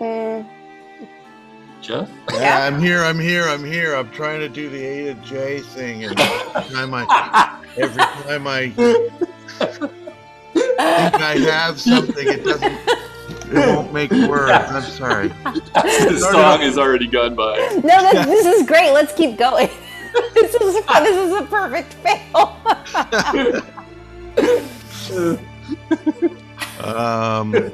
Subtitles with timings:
[0.00, 0.46] Mm,
[1.80, 2.10] Jeff?
[2.32, 3.02] Yeah, I'm here.
[3.02, 3.44] I'm here.
[3.44, 3.94] I'm here.
[3.94, 8.46] I'm trying to do the A to J thing, and every time I, every time
[8.46, 9.92] I think
[11.22, 12.78] I have something, it doesn't.
[13.48, 14.50] It won't make words.
[14.50, 15.28] I'm sorry.
[15.44, 17.56] the song is already gone by.
[17.76, 18.90] no, that, this is great.
[18.92, 19.68] Let's keep going.
[20.34, 22.56] this is this is a perfect fail.
[26.80, 27.72] Um,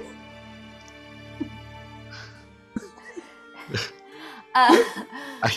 [4.54, 4.82] Uh,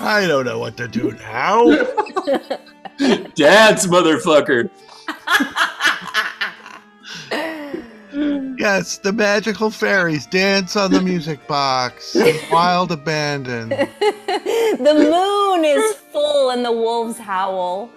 [0.00, 1.64] I don't know what to do now.
[3.34, 4.70] Dance, motherfucker.
[8.58, 12.14] Yes, the magical fairies dance on the music box.
[12.14, 13.68] In wild abandon.
[13.68, 17.90] the moon is full and the wolves howl.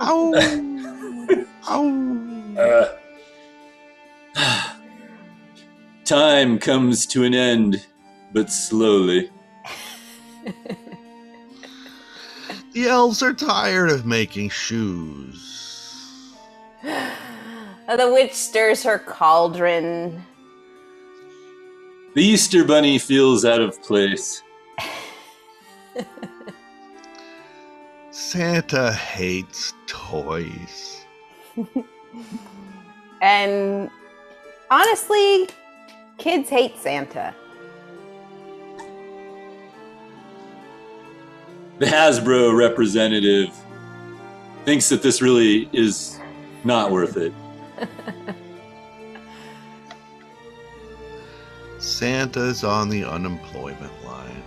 [0.00, 0.34] Ow.
[1.68, 2.96] Ow.
[4.36, 4.74] Uh,
[6.04, 7.86] time comes to an end,
[8.32, 9.30] but slowly.
[12.72, 16.32] The elves are tired of making shoes.
[17.86, 20.24] The witch stirs her cauldron.
[22.14, 24.42] The Easter Bunny feels out of place.
[28.10, 31.04] Santa hates toys.
[33.22, 33.88] And
[34.68, 35.48] honestly,
[36.18, 37.32] kids hate Santa.
[41.78, 43.50] The Hasbro representative
[44.64, 46.18] thinks that this really is
[46.64, 47.32] not worth it.
[51.78, 54.42] Santa's on the unemployment line.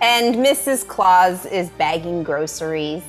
[0.00, 0.86] And Mrs.
[0.86, 3.02] Claus is bagging groceries.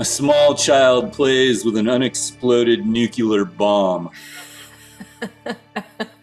[0.00, 4.10] A small child plays with an unexploded nuclear bomb.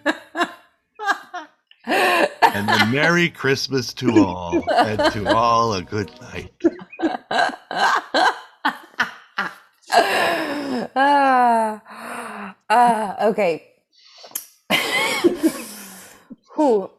[2.56, 6.54] And a Merry Christmas to all, and to all a good night.
[10.96, 11.82] ah,
[12.70, 13.74] ah, okay.
[16.56, 16.90] Whew.